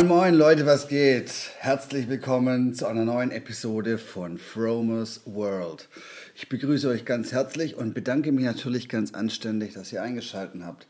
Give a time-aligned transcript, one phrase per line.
[0.00, 1.30] Moin moin Leute, was geht?
[1.58, 5.90] Herzlich willkommen zu einer neuen Episode von Fromers World.
[6.34, 10.86] Ich begrüße euch ganz herzlich und bedanke mich natürlich ganz anständig, dass ihr eingeschaltet habt.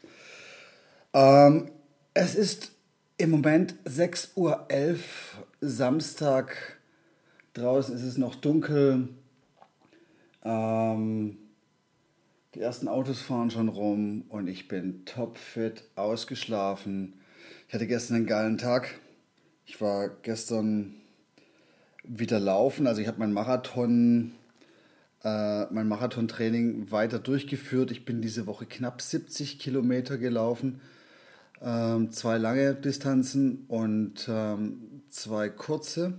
[1.13, 1.73] Ähm,
[2.15, 2.71] es ist
[3.17, 4.69] im Moment 6.11 Uhr,
[5.61, 6.79] Samstag.
[7.55, 9.09] Draußen ist es noch dunkel.
[10.45, 11.37] Ähm,
[12.55, 17.20] die ersten Autos fahren schon rum und ich bin topfit, ausgeschlafen
[17.71, 18.97] ich hatte gestern einen geilen Tag.
[19.65, 20.97] Ich war gestern
[22.03, 22.89] wieder laufen.
[22.89, 24.33] Also ich habe mein Marathon,
[25.23, 27.93] äh, mein Marathontraining weiter durchgeführt.
[27.93, 30.81] Ich bin diese Woche knapp 70 Kilometer gelaufen.
[31.63, 36.15] Ähm, zwei lange Distanzen und ähm, zwei kurze.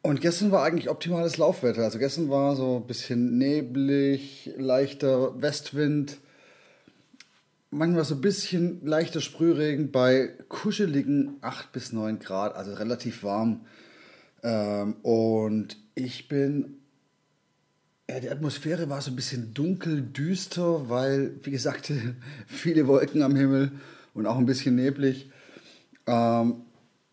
[0.00, 1.82] Und gestern war eigentlich optimales Laufwetter.
[1.82, 6.18] Also gestern war so ein bisschen neblig, leichter Westwind
[7.72, 13.64] manchmal so ein bisschen leichter Sprühregen bei kuscheligen 8 bis 9 Grad, also relativ warm.
[14.42, 16.76] Ähm, und ich bin,
[18.08, 21.90] ja, die Atmosphäre war so ein bisschen dunkel, düster, weil, wie gesagt,
[22.46, 23.72] viele Wolken am Himmel
[24.12, 25.30] und auch ein bisschen neblig.
[26.06, 26.62] Ähm,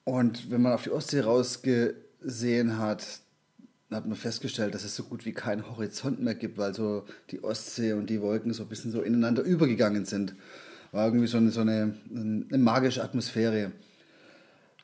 [0.03, 3.21] und wenn man auf die Ostsee rausgesehen hat,
[3.92, 7.44] hat man festgestellt, dass es so gut wie keinen Horizont mehr gibt, weil so die
[7.44, 10.36] Ostsee und die Wolken so ein bisschen so ineinander übergegangen sind.
[10.92, 13.72] War irgendwie so eine, so eine, eine magische Atmosphäre.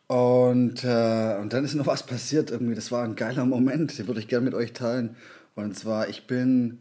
[0.08, 2.76] Und, äh, und dann ist noch was passiert irgendwie.
[2.76, 5.16] Das war ein geiler Moment, den würde ich gerne mit euch teilen.
[5.56, 6.80] Und zwar, ich bin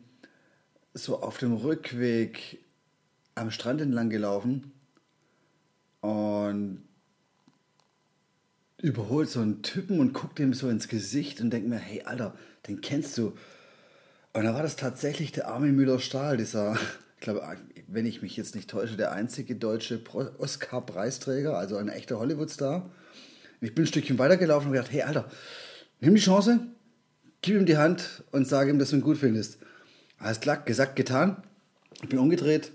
[0.95, 2.59] so auf dem Rückweg
[3.34, 4.73] am Strand entlang gelaufen
[6.01, 6.83] und
[8.84, 12.34] überholt so einen Typen und guckt ihm so ins Gesicht und denkt mir, hey Alter,
[12.69, 13.33] den kennst du.
[14.34, 16.75] Und da war das tatsächlich der Armin Müller-Stahl, dieser,
[17.17, 17.43] ich glaube,
[17.89, 20.03] wenn ich mich jetzt nicht täusche, der einzige deutsche
[20.39, 22.91] Oscar-Preisträger, also ein echter Hollywood-Star.
[23.62, 25.31] Ich bin ein Stückchen weitergelaufen und gedacht, hey Alter,
[26.01, 26.61] nimm die Chance,
[27.41, 29.56] gib ihm die Hand und sag ihm, dass du ihn gut findest.
[30.19, 31.43] Alles klar, gesagt, getan.
[32.03, 32.71] Ich bin umgedreht.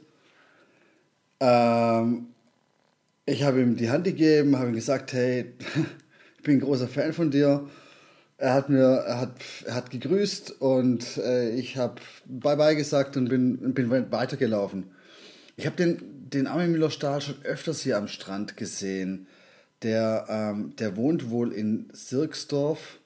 [1.39, 2.29] Ähm,
[3.31, 5.53] ich habe ihm die Hand gegeben, habe ihm gesagt, hey,
[6.39, 7.67] ich bin ein großer Fan von dir.
[8.37, 9.33] Er hat mir, er hat,
[9.65, 11.95] er hat gegrüßt und äh, ich habe
[12.27, 14.85] Bye-bye gesagt und bin, bin weitergelaufen.
[15.57, 19.27] Ich habe den, den Armin Müller-Stahl schon öfters hier am Strand gesehen.
[19.83, 22.99] Der, ähm, der wohnt wohl in Sirksdorf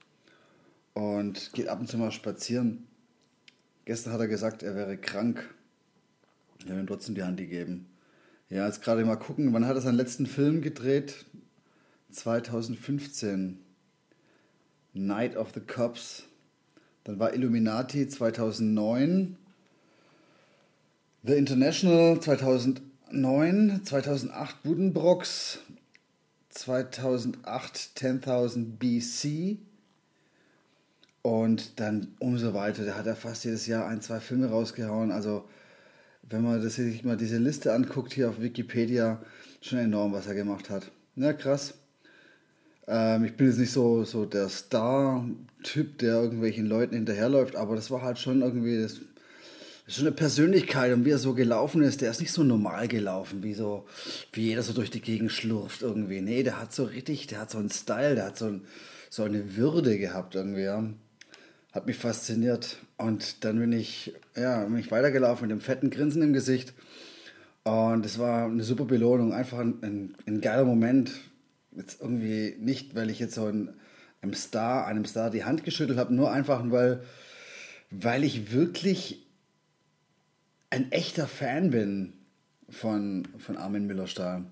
[0.94, 2.86] und geht ab und zu mal spazieren.
[3.86, 5.50] Gestern hat er gesagt, er wäre krank.
[6.60, 7.88] Ich habe ihm trotzdem die Hand gegeben.
[8.52, 11.26] Ja, jetzt gerade mal gucken, wann hat er seinen letzten Film gedreht?
[12.14, 13.60] 2015.
[14.94, 16.24] Night of the Cops.
[17.04, 19.36] Dann war Illuminati 2009.
[21.24, 23.82] The International 2009.
[23.84, 25.60] 2008 Budenbrooks.
[26.50, 29.58] 2008 10.000 BC.
[31.24, 32.86] Und dann umso weiter.
[32.86, 35.12] Da hat er fast jedes Jahr ein, zwei Filme rausgehauen.
[35.12, 35.46] Also
[36.30, 39.22] wenn man sich mal diese Liste anguckt hier auf Wikipedia,
[39.62, 40.92] schon enorm, was er gemacht hat.
[41.16, 41.74] Ja, krass.
[42.88, 47.92] Ähm, ich bin jetzt nicht so, so der Star-Typ, der irgendwelchen Leuten hinterherläuft, aber das
[47.92, 49.00] war halt schon irgendwie das,
[49.86, 52.88] das schon eine Persönlichkeit und wie er so gelaufen ist, der ist nicht so normal
[52.88, 53.86] gelaufen, wie so,
[54.34, 56.22] wie jeder so durch die Gegend schlurft irgendwie.
[56.22, 58.62] Nee, der hat so richtig, der hat so einen Style, der hat so, ein,
[59.10, 60.84] so eine Würde gehabt irgendwie, ja
[61.74, 62.78] hat mich fasziniert.
[62.98, 66.74] Und dann bin ich, ja, bin ich weitergelaufen mit dem fetten Grinsen im Gesicht.
[67.64, 71.12] Und es war eine super Belohnung, einfach ein, ein, ein, geiler Moment.
[71.76, 73.74] Jetzt irgendwie nicht, weil ich jetzt so ein,
[74.22, 77.04] einem Star, einem Star die Hand geschüttelt habe, nur einfach, weil,
[77.90, 79.26] weil ich wirklich
[80.70, 82.14] ein echter Fan bin
[82.70, 84.46] von, von Armin Müller-Stahl.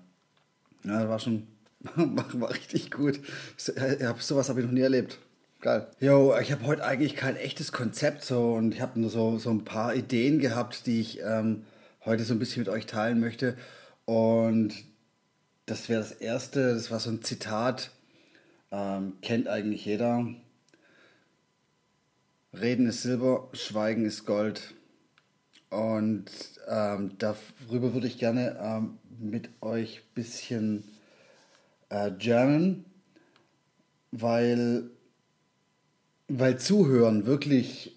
[0.84, 1.46] Ja, das war schon,
[1.96, 3.20] war, war richtig gut.
[3.56, 5.18] So, ja, sowas habe ich noch nie erlebt.
[5.60, 5.86] Geil.
[6.00, 9.50] Jo, ich habe heute eigentlich kein echtes Konzept so und ich habe nur so, so
[9.50, 11.62] ein paar Ideen gehabt, die ich ähm,
[12.04, 13.56] heute so ein bisschen mit euch teilen möchte.
[14.04, 14.74] Und
[15.66, 17.90] das wäre das erste, das war so ein Zitat,
[18.70, 20.26] ähm, kennt eigentlich jeder.
[22.52, 24.74] Reden ist Silber, Schweigen ist Gold.
[25.70, 26.26] Und
[26.68, 30.84] ähm, darüber würde ich gerne ähm, mit euch ein bisschen
[31.88, 32.84] äh, jammen,
[34.10, 34.90] weil,
[36.28, 37.96] weil Zuhören wirklich,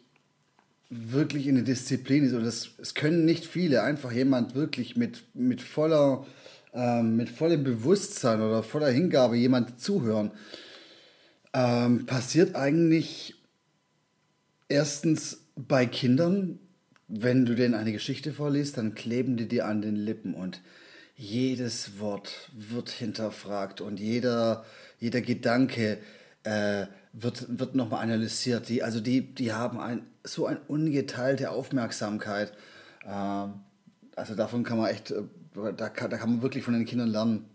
[0.89, 2.33] wirklich eine Disziplin ist.
[2.33, 6.25] Und es, können nicht viele, einfach jemand wirklich mit, mit, voller,
[6.75, 10.31] ähm, mit vollem Bewusstsein oder voller Hingabe jemand zuhören.
[11.53, 13.35] Ähm, passiert eigentlich
[14.67, 16.59] erstens bei Kindern,
[17.07, 20.61] wenn du denen eine Geschichte vorliest, dann kleben die dir an den Lippen und
[21.15, 24.65] jedes Wort wird hinterfragt und jeder,
[24.99, 25.99] jeder Gedanke
[26.43, 28.67] äh, wird, wird nochmal analysiert.
[28.67, 32.51] Die, also die, die haben ein, so eine ungeteilte Aufmerksamkeit.
[33.05, 33.47] Äh,
[34.15, 35.23] also davon kann man echt, äh,
[35.55, 37.45] da kann, da kann man wirklich von den Kindern lernen.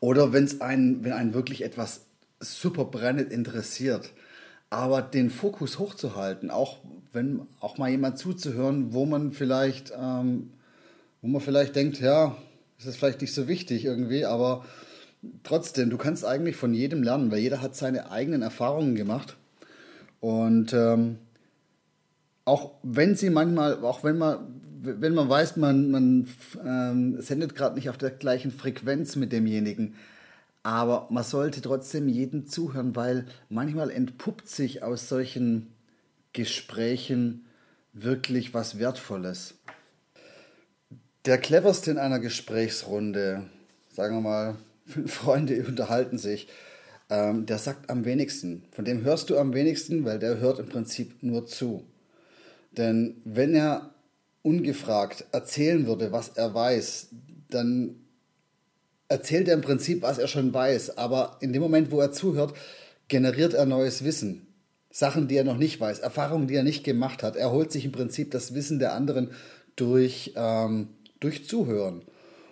[0.00, 2.06] Oder wenn's einen, wenn einen wirklich etwas
[2.40, 4.12] super brennend interessiert,
[4.70, 6.78] aber den Fokus hochzuhalten, auch
[7.12, 10.52] wenn auch mal jemand zuzuhören, wo man vielleicht, ähm,
[11.20, 12.36] wo man vielleicht denkt, ja,
[12.78, 14.64] das ist vielleicht nicht so wichtig irgendwie, aber
[15.42, 19.36] trotzdem, du kannst eigentlich von jedem lernen, weil jeder hat seine eigenen Erfahrungen gemacht
[20.20, 21.18] und ähm,
[22.44, 26.28] auch wenn sie manchmal, auch wenn man, wenn man weiß, man, man
[26.64, 29.94] ähm, sendet gerade nicht auf der gleichen Frequenz mit demjenigen,
[30.62, 35.72] aber man sollte trotzdem jedem zuhören, weil manchmal entpuppt sich aus solchen
[36.32, 37.46] Gesprächen
[37.92, 39.54] wirklich was Wertvolles.
[41.24, 43.44] Der cleverste in einer Gesprächsrunde,
[43.90, 44.56] sagen wir mal,
[44.86, 46.48] fünf Freunde unterhalten sich,
[47.10, 48.64] ähm, der sagt am wenigsten.
[48.72, 51.84] Von dem hörst du am wenigsten, weil der hört im Prinzip nur zu.
[52.72, 53.90] Denn wenn er
[54.42, 57.08] ungefragt erzählen würde, was er weiß,
[57.48, 57.96] dann
[59.08, 62.54] erzählt er im Prinzip, was er schon weiß, aber in dem Moment, wo er zuhört,
[63.08, 64.46] generiert er neues Wissen.
[64.90, 67.36] Sachen, die er noch nicht weiß, Erfahrungen, die er nicht gemacht hat.
[67.36, 69.30] Er holt sich im Prinzip das Wissen der anderen
[69.76, 70.88] durch, ähm,
[71.20, 72.02] durch Zuhören.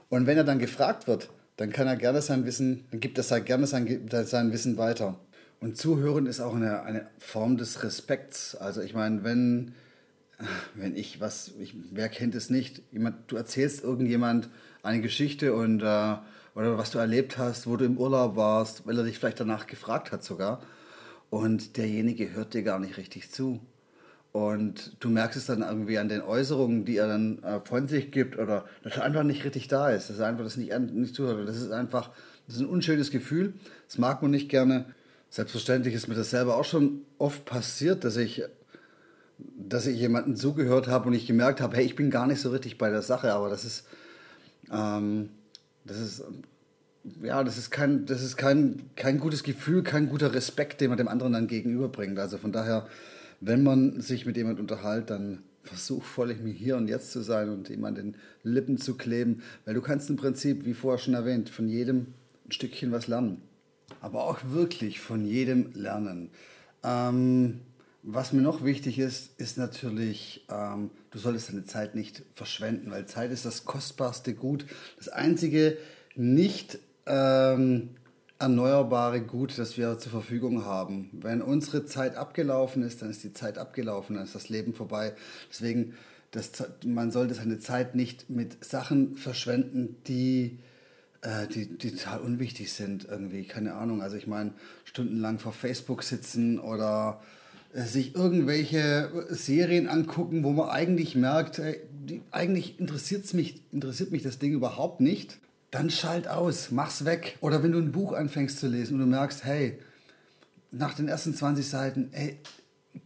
[0.09, 3.41] Und wenn er dann gefragt wird, dann kann er gerne sein Wissen, dann gibt er
[3.41, 5.19] gerne sein, sein Wissen weiter.
[5.61, 8.55] Und Zuhören ist auch eine, eine Form des Respekts.
[8.55, 9.75] Also ich meine, wenn,
[10.75, 12.83] wenn ich was, ich, wer kennt es nicht?
[12.93, 14.49] Jemand, du erzählst irgendjemand
[14.83, 16.17] eine Geschichte und äh,
[16.55, 19.67] oder was du erlebt hast, wo du im Urlaub warst, weil er dich vielleicht danach
[19.67, 20.61] gefragt hat sogar.
[21.31, 23.61] Und derjenige hört dir gar nicht richtig zu.
[24.33, 28.11] Und du merkst es dann irgendwie an den Äußerungen, die er dann äh, von sich
[28.11, 31.15] gibt, oder dass er einfach nicht richtig da ist, dass er einfach das nicht, nicht
[31.15, 31.49] zuhört.
[31.49, 32.11] Das ist einfach,
[32.47, 33.55] das ist ein unschönes Gefühl.
[33.87, 34.87] Das mag man nicht gerne.
[35.31, 38.43] Selbstverständlich ist mir das selber auch schon oft passiert, dass ich,
[39.39, 42.51] dass ich jemandem zugehört habe und ich gemerkt habe, hey, ich bin gar nicht so
[42.51, 43.87] richtig bei der Sache, aber das ist,
[44.73, 45.31] ähm,
[45.85, 46.25] das ist,
[47.23, 50.99] ja, das ist kein, das ist kein, kein gutes Gefühl, kein guter Respekt, den man
[50.99, 52.19] dem anderen dann gegenüberbringt.
[52.19, 52.87] Also von daher,
[53.41, 57.51] wenn man sich mit jemand unterhält, dann versuch voll mir hier und jetzt zu sein
[57.51, 61.15] und ihm an den Lippen zu kleben, weil du kannst im Prinzip, wie vorher schon
[61.15, 62.15] erwähnt, von jedem
[62.47, 63.43] ein Stückchen was lernen.
[64.01, 66.31] Aber auch wirklich von jedem lernen.
[66.83, 67.61] Ähm,
[68.03, 73.07] was mir noch wichtig ist, ist natürlich, ähm, du solltest deine Zeit nicht verschwenden, weil
[73.07, 74.67] Zeit ist das kostbarste Gut.
[74.97, 75.77] Das einzige
[76.15, 77.91] nicht ähm,
[78.39, 81.11] erneuerbare Gut, das wir zur Verfügung haben.
[81.13, 85.15] Wenn unsere Zeit abgelaufen ist, dann ist die Zeit abgelaufen, dann ist das Leben vorbei.
[85.51, 85.95] Deswegen,
[86.31, 86.53] das,
[86.85, 90.61] man sollte seine Zeit nicht mit Sachen verschwenden, die
[91.23, 93.45] äh, die, die total unwichtig sind irgendwie.
[93.45, 94.03] Keine Ahnung.
[94.03, 94.53] Also ich meine,
[94.85, 97.21] stundenlang vor Facebook sitzen oder
[97.75, 104.23] sich irgendwelche Serien angucken, wo man eigentlich merkt, ey, die, eigentlich interessiert's mich, interessiert mich
[104.23, 105.39] das Ding überhaupt nicht,
[105.71, 107.37] dann schalt aus, mach's weg.
[107.41, 109.79] Oder wenn du ein Buch anfängst zu lesen und du merkst, hey,
[110.71, 112.39] nach den ersten 20 Seiten, ey,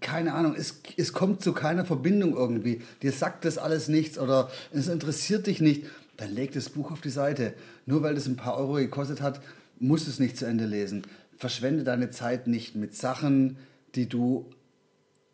[0.01, 2.83] keine Ahnung, es, es kommt zu keiner Verbindung irgendwie.
[3.03, 7.01] Dir sagt das alles nichts oder es interessiert dich nicht, dann leg das Buch auf
[7.01, 7.55] die Seite.
[7.87, 9.41] Nur weil das ein paar Euro gekostet hat,
[9.79, 11.03] musst du es nicht zu Ende lesen.
[11.37, 13.57] Verschwende deine Zeit nicht mit Sachen,
[13.95, 14.47] die du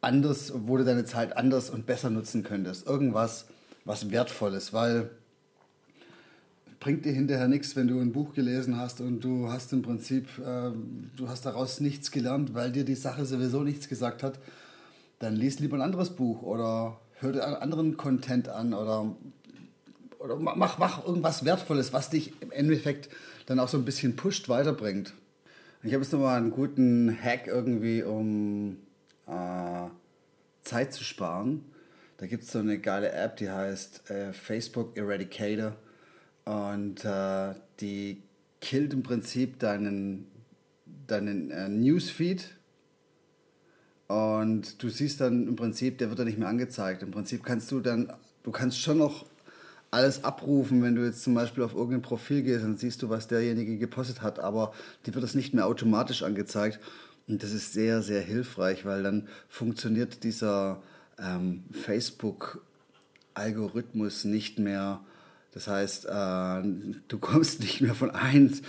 [0.00, 2.86] anders, wo du deine Zeit anders und besser nutzen könntest.
[2.86, 3.46] Irgendwas,
[3.84, 5.10] was Wertvolles, weil
[6.80, 10.26] bringt dir hinterher nichts, wenn du ein Buch gelesen hast und du hast im Prinzip,
[10.38, 10.70] äh,
[11.16, 14.38] du hast daraus nichts gelernt, weil dir die Sache sowieso nichts gesagt hat.
[15.18, 19.16] Dann lies lieber ein anderes Buch oder hör dir einen anderen Content an oder,
[20.20, 23.08] oder mach, mach irgendwas Wertvolles, was dich im Endeffekt
[23.46, 25.12] dann auch so ein bisschen pusht, weiterbringt.
[25.84, 28.78] Ich habe jetzt nochmal einen guten Hack irgendwie, um
[29.28, 29.86] äh,
[30.62, 31.64] Zeit zu sparen.
[32.16, 35.76] Da gibt es so eine geile App, die heißt äh, Facebook Eradicator.
[36.44, 38.24] Und äh, die
[38.60, 40.26] killt im Prinzip deinen,
[41.06, 42.56] deinen äh, Newsfeed
[44.08, 47.04] Und du siehst dann im Prinzip, der wird dann nicht mehr angezeigt.
[47.04, 49.26] Im Prinzip kannst du dann, du kannst schon noch
[49.90, 53.26] alles abrufen, wenn du jetzt zum Beispiel auf irgendein Profil gehst, dann siehst du, was
[53.26, 54.74] derjenige gepostet hat, aber
[55.06, 56.78] dir wird das nicht mehr automatisch angezeigt.
[57.26, 60.82] Und das ist sehr, sehr hilfreich, weil dann funktioniert dieser
[61.18, 65.00] ähm, Facebook-Algorithmus nicht mehr.
[65.52, 66.62] Das heißt, äh,
[67.08, 68.60] du kommst nicht mehr von, eins,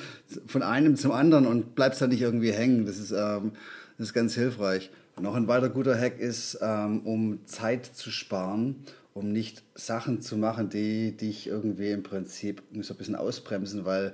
[0.47, 2.85] von einem zum anderen und bleibst da nicht irgendwie hängen.
[2.85, 3.51] Das ist, ähm,
[3.97, 4.89] das ist ganz hilfreich.
[5.19, 10.37] Noch ein weiter guter Hack ist, ähm, um Zeit zu sparen um nicht Sachen zu
[10.37, 14.13] machen, die dich irgendwie im Prinzip so ein bisschen ausbremsen, weil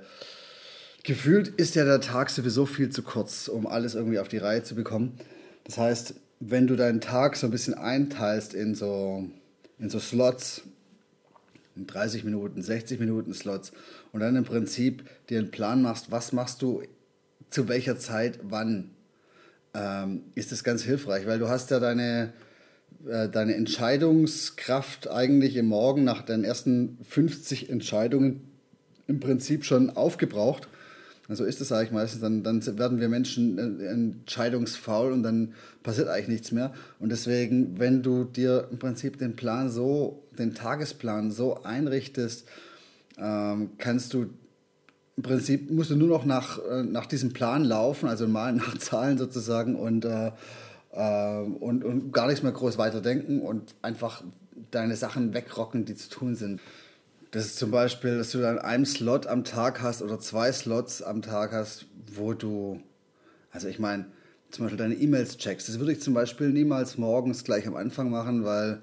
[1.04, 4.62] gefühlt ist ja der Tag sowieso viel zu kurz, um alles irgendwie auf die Reihe
[4.62, 5.18] zu bekommen.
[5.64, 9.28] Das heißt, wenn du deinen Tag so ein bisschen einteilst in so,
[9.78, 10.62] in so Slots,
[11.76, 13.72] in 30 Minuten, 60 Minuten Slots
[14.12, 16.82] und dann im Prinzip dir einen Plan machst, was machst du
[17.50, 18.90] zu welcher Zeit, wann,
[19.74, 22.32] ähm, ist das ganz hilfreich, weil du hast ja deine,
[23.08, 28.52] äh, deine Entscheidungskraft eigentlich im Morgen nach den ersten 50 Entscheidungen
[29.06, 30.68] im Prinzip schon aufgebraucht.
[31.28, 36.08] Also ist es eigentlich meistens, dann, dann werden wir Menschen äh, entscheidungsfaul und dann passiert
[36.08, 36.72] eigentlich nichts mehr.
[37.00, 42.46] Und deswegen, wenn du dir im Prinzip den Plan so, den Tagesplan so einrichtest,
[43.18, 44.30] ähm, kannst du
[45.16, 48.76] im Prinzip musst du nur noch nach, äh, nach diesem Plan laufen, also mal nach
[48.78, 50.30] Zahlen sozusagen und äh,
[50.96, 54.24] ähm, und, und gar nichts mehr groß weiterdenken und einfach
[54.70, 56.60] deine Sachen wegrocken, die zu tun sind.
[57.30, 61.02] Das ist zum Beispiel, dass du dann einen Slot am Tag hast oder zwei Slots
[61.02, 62.80] am Tag hast, wo du,
[63.50, 64.06] also ich meine,
[64.50, 65.68] zum Beispiel deine E-Mails checkst.
[65.68, 68.80] Das würde ich zum Beispiel niemals morgens gleich am Anfang machen, weil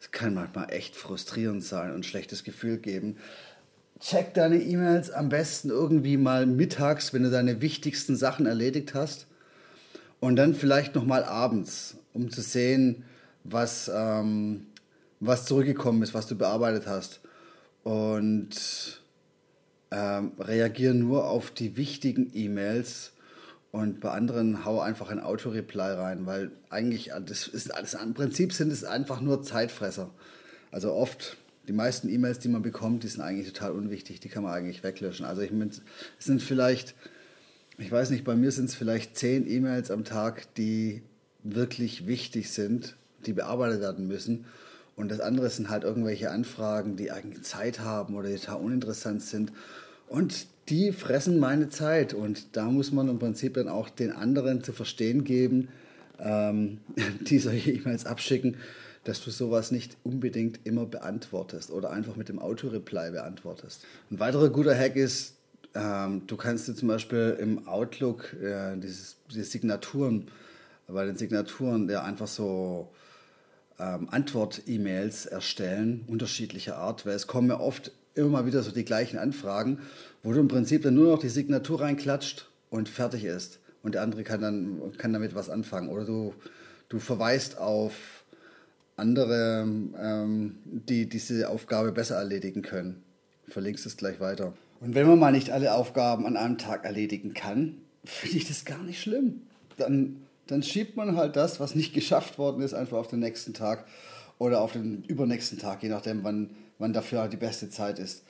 [0.00, 3.16] es kann manchmal echt frustrierend sein und ein schlechtes Gefühl geben.
[4.00, 9.26] Check deine E-Mails am besten irgendwie mal mittags, wenn du deine wichtigsten Sachen erledigt hast
[10.20, 13.04] und dann vielleicht nochmal abends, um zu sehen,
[13.44, 14.66] was, ähm,
[15.18, 17.20] was zurückgekommen ist, was du bearbeitet hast.
[17.82, 19.00] Und
[19.90, 23.12] ähm, reagiere nur auf die wichtigen E-Mails
[23.72, 28.52] und bei anderen hau einfach ein Auto-Reply rein, weil eigentlich, das ist alles, im Prinzip
[28.52, 30.10] sind es einfach nur Zeitfresser.
[30.70, 31.36] Also oft,
[31.66, 34.82] die meisten E-Mails, die man bekommt, die sind eigentlich total unwichtig, die kann man eigentlich
[34.82, 35.24] weglöschen.
[35.24, 36.94] Also ich meine, es sind vielleicht
[37.80, 41.02] ich weiß nicht, bei mir sind es vielleicht zehn E-Mails am Tag, die
[41.42, 42.94] wirklich wichtig sind,
[43.26, 44.44] die bearbeitet werden müssen.
[44.96, 49.52] Und das andere sind halt irgendwelche Anfragen, die eigentlich Zeit haben oder total uninteressant sind.
[50.08, 52.12] Und die fressen meine Zeit.
[52.12, 55.68] Und da muss man im Prinzip dann auch den anderen zu verstehen geben,
[56.18, 56.78] ähm,
[57.20, 58.56] die solche E-Mails abschicken,
[59.04, 63.86] dass du sowas nicht unbedingt immer beantwortest oder einfach mit dem Auto-Reply beantwortest.
[64.10, 65.36] Ein weiterer guter Hack ist,
[65.74, 70.28] ähm, du kannst dir zum Beispiel im Outlook äh, dieses, diese Signaturen,
[70.86, 72.90] bei den Signaturen ja einfach so
[73.78, 78.84] ähm, Antwort-E-Mails erstellen, unterschiedlicher Art, weil es kommen ja oft immer mal wieder so die
[78.84, 79.78] gleichen Anfragen,
[80.22, 83.60] wo du im Prinzip dann nur noch die Signatur reinklatscht und fertig ist.
[83.82, 85.88] Und der andere kann dann kann damit was anfangen.
[85.88, 86.34] Oder du,
[86.88, 88.24] du verweist auf
[88.96, 89.62] andere,
[89.98, 93.02] ähm, die diese Aufgabe besser erledigen können.
[93.48, 94.52] Verlinkst es gleich weiter.
[94.80, 98.64] Und wenn man mal nicht alle Aufgaben an einem Tag erledigen kann, finde ich das
[98.64, 99.42] gar nicht schlimm.
[99.76, 103.52] Dann, dann schiebt man halt das, was nicht geschafft worden ist, einfach auf den nächsten
[103.52, 103.84] Tag
[104.38, 108.24] oder auf den übernächsten Tag, je nachdem, wann, wann dafür halt die beste Zeit ist.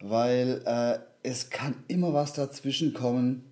[0.00, 3.44] Weil äh, es kann immer was dazwischen kommen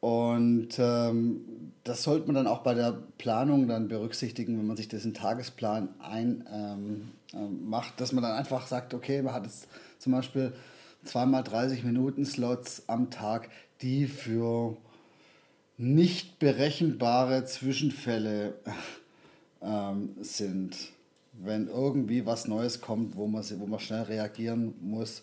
[0.00, 4.88] und ähm, das sollte man dann auch bei der Planung dann berücksichtigen, wenn man sich
[4.88, 9.68] das in Tagesplan ein ähm, äh, dass man dann einfach sagt, okay, man hat jetzt
[9.98, 10.52] zum Beispiel
[11.06, 13.48] zweimal 30 Minuten Slots am Tag,
[13.82, 14.76] die für
[15.78, 18.54] nicht berechenbare Zwischenfälle
[19.62, 20.76] ähm, sind.
[21.32, 25.22] Wenn irgendwie was Neues kommt, wo man, wo man schnell reagieren muss,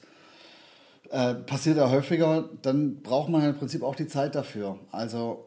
[1.09, 4.77] äh, passiert ja häufiger, dann braucht man im Prinzip auch die Zeit dafür.
[4.91, 5.45] Also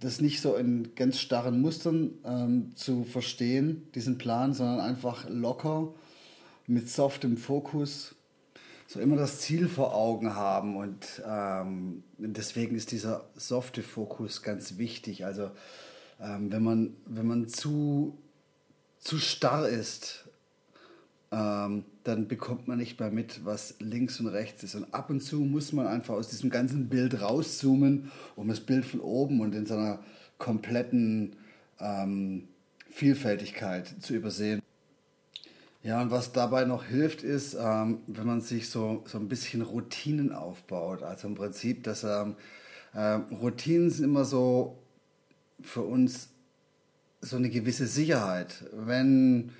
[0.00, 5.94] das nicht so in ganz starren Mustern ähm, zu verstehen, diesen Plan, sondern einfach locker
[6.66, 8.16] mit softem Fokus
[8.92, 14.76] so immer das Ziel vor Augen haben und ähm, deswegen ist dieser softe Fokus ganz
[14.76, 15.24] wichtig.
[15.24, 15.50] Also
[16.20, 18.18] ähm, wenn man wenn man zu
[18.98, 20.24] zu starr ist,
[21.30, 24.74] ähm, dann bekommt man nicht mehr mit, was links und rechts ist.
[24.74, 28.84] Und ab und zu muss man einfach aus diesem ganzen Bild rauszoomen, um das Bild
[28.84, 30.00] von oben und in seiner
[30.36, 31.36] kompletten
[31.80, 32.46] ähm,
[32.90, 34.60] Vielfältigkeit zu übersehen.
[35.84, 39.62] Ja, und was dabei noch hilft, ist, ähm, wenn man sich so, so ein bisschen
[39.62, 41.02] Routinen aufbaut.
[41.02, 42.36] Also im Prinzip, dass ähm,
[42.94, 44.78] äh, Routinen sind immer so
[45.60, 46.28] für uns
[47.20, 48.64] so eine gewisse Sicherheit.
[48.72, 49.50] Wenn,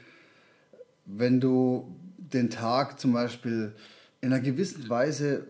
[1.07, 3.75] wenn du den Tag zum Beispiel
[4.21, 5.47] in einer gewissen Weise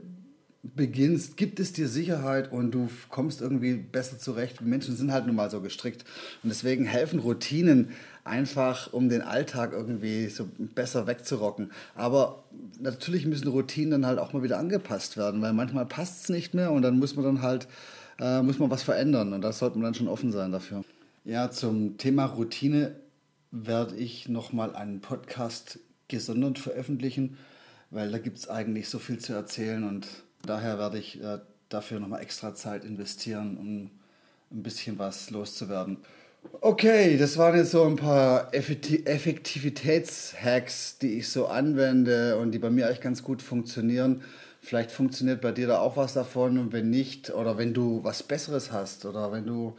[0.63, 4.61] beginnst, gibt es dir Sicherheit und du kommst irgendwie besser zurecht.
[4.61, 6.05] Menschen sind halt nun mal so gestrickt.
[6.43, 7.91] Und deswegen helfen Routinen
[8.25, 11.73] einfach, um den Alltag irgendwie so besser wegzurocken.
[11.97, 12.45] Aber
[12.81, 16.55] natürlich müssen Routinen dann halt auch mal wieder angepasst werden, weil manchmal passt es nicht
[16.55, 17.67] mehr und dann muss man dann halt,
[18.21, 19.33] äh, muss man was verändern.
[19.33, 20.85] Und da sollte man dann schon offen sein dafür.
[21.25, 22.95] Ja, zum Thema Routine
[23.51, 27.37] werde ich nochmal einen Podcast gesondert veröffentlichen,
[27.91, 30.07] weil da gibt es eigentlich so viel zu erzählen und
[30.45, 33.91] Daher werde ich äh, dafür nochmal extra Zeit investieren, um
[34.51, 35.99] ein bisschen was loszuwerden.
[36.61, 42.71] Okay, das waren jetzt so ein paar Effektivitätshacks, die ich so anwende und die bei
[42.71, 44.23] mir eigentlich ganz gut funktionieren.
[44.61, 48.25] Vielleicht funktioniert bei dir da auch was davon und wenn nicht, oder wenn du was
[48.25, 49.77] Besseres hast oder wenn du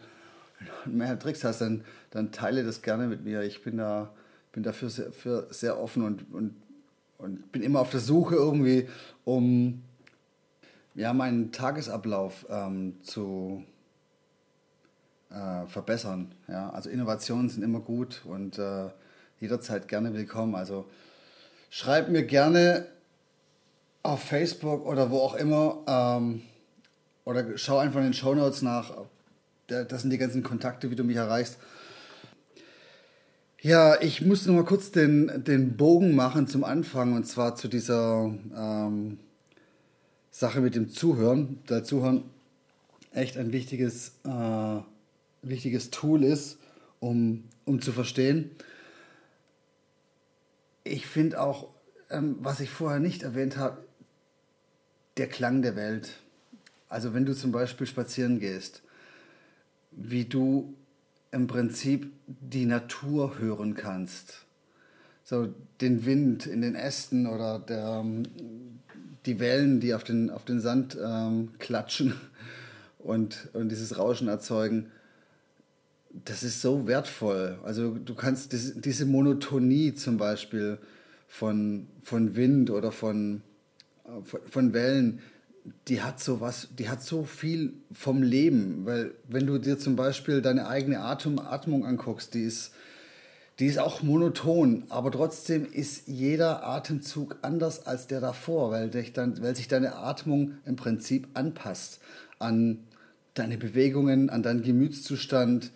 [0.86, 3.42] mehr Tricks hast, dann, dann teile das gerne mit mir.
[3.44, 4.14] Ich bin da
[4.54, 5.12] bin dafür sehr,
[5.50, 6.56] sehr offen und, und,
[7.18, 8.88] und bin immer auf der Suche irgendwie,
[9.26, 9.82] um
[10.96, 13.64] ja, meinen Tagesablauf ähm, zu
[15.30, 16.34] äh, verbessern.
[16.48, 16.70] Ja?
[16.70, 18.90] Also Innovationen sind immer gut und äh,
[19.40, 20.56] jederzeit gerne willkommen.
[20.56, 20.86] Also
[21.70, 22.86] schreib mir gerne
[24.04, 26.42] auf Facebook oder wo auch immer ähm,
[27.26, 28.94] oder schau einfach in den Show Notes nach.
[29.68, 31.58] Das sind die ganzen Kontakte, wie du mich erreichst.
[33.62, 37.70] Ja, ich muss noch mal kurz den, den Bogen machen zum Anfang und zwar zu
[37.70, 39.20] dieser ähm,
[40.34, 42.24] Sache mit dem Zuhören, da Zuhören
[43.12, 44.80] echt ein wichtiges, äh,
[45.44, 46.58] wichtiges Tool ist,
[47.00, 48.50] um, um zu verstehen.
[50.84, 51.70] Ich finde auch,
[52.10, 53.86] ähm, was ich vorher nicht erwähnt habe,
[55.18, 56.20] der Klang der Welt.
[56.90, 58.82] Also wenn du zum Beispiel spazieren gehst,
[59.92, 60.74] wie du
[61.30, 64.43] im Prinzip die Natur hören kannst.
[65.34, 68.06] So den Wind in den Ästen oder der,
[69.26, 72.14] die Wellen, die auf den, auf den Sand ähm, klatschen
[73.00, 74.92] und, und dieses Rauschen erzeugen,
[76.24, 77.58] das ist so wertvoll.
[77.64, 80.78] Also du kannst das, diese Monotonie zum Beispiel
[81.28, 83.42] von, von Wind oder von,
[84.06, 84.10] äh,
[84.48, 85.20] von Wellen,
[85.88, 89.96] die hat so was, die hat so viel vom Leben, weil wenn du dir zum
[89.96, 92.72] Beispiel deine eigene Atem, Atmung anguckst, die ist
[93.60, 99.42] die ist auch monoton, aber trotzdem ist jeder Atemzug anders als der davor, weil, dann,
[99.42, 102.00] weil sich deine Atmung im Prinzip anpasst
[102.40, 102.80] an
[103.36, 105.72] deine Bewegungen, an deinen Gemütszustand,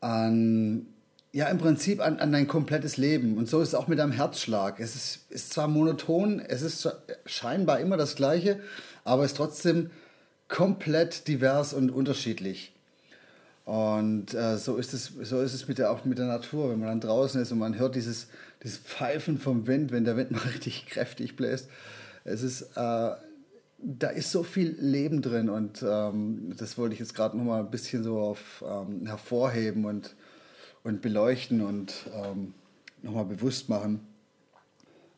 [0.00, 0.86] an
[1.32, 3.36] ja im Prinzip an, an dein komplettes Leben.
[3.36, 4.80] Und so ist es auch mit deinem Herzschlag.
[4.80, 6.88] Es ist, ist zwar monoton, es ist
[7.26, 8.60] scheinbar immer das Gleiche,
[9.04, 9.90] aber es ist trotzdem
[10.48, 12.72] komplett divers und unterschiedlich.
[13.68, 16.78] Und äh, so, ist es, so ist es mit der, auch mit der Natur, wenn
[16.78, 18.28] man dann draußen ist und man hört dieses,
[18.64, 21.68] dieses Pfeifen vom Wind, wenn der Wind mal richtig kräftig bläst.
[22.24, 23.10] Es ist, äh,
[23.76, 27.70] da ist so viel Leben drin und ähm, das wollte ich jetzt gerade nochmal ein
[27.70, 30.16] bisschen so auf, ähm, hervorheben und,
[30.82, 32.54] und beleuchten und ähm,
[33.02, 34.00] nochmal bewusst machen.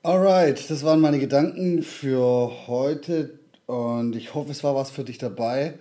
[0.03, 5.19] Alright, das waren meine Gedanken für heute und ich hoffe, es war was für dich
[5.19, 5.79] dabei.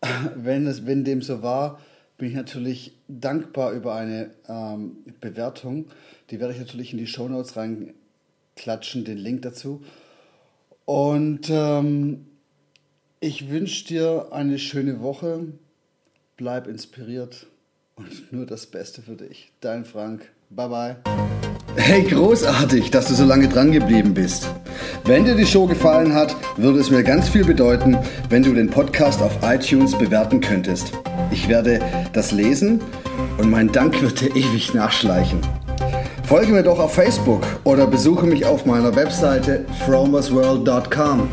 [0.34, 1.80] wenn, es, wenn dem so war,
[2.16, 5.86] bin ich natürlich dankbar über eine ähm, Bewertung.
[6.30, 9.82] Die werde ich natürlich in die Show Notes reinklatschen, den Link dazu.
[10.84, 12.26] Und ähm,
[13.20, 15.46] ich wünsche dir eine schöne Woche.
[16.36, 17.46] Bleib inspiriert
[17.96, 19.52] und nur das Beste für dich.
[19.60, 20.30] Dein Frank.
[20.50, 20.96] Bye bye.
[21.76, 24.48] Hey, großartig, dass du so lange dran geblieben bist.
[25.04, 27.98] Wenn dir die Show gefallen hat, würde es mir ganz viel bedeuten,
[28.28, 30.92] wenn du den Podcast auf iTunes bewerten könntest.
[31.30, 31.80] Ich werde
[32.12, 32.80] das lesen
[33.38, 35.40] und mein Dank wird dir ewig nachschleichen.
[36.24, 41.28] Folge mir doch auf Facebook oder besuche mich auf meiner Webseite fromersworld.com.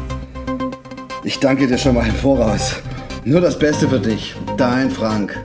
[1.24, 2.78] Ich danke dir schon mal im Voraus.
[3.24, 5.38] Nur das Beste für dich, dein Frank.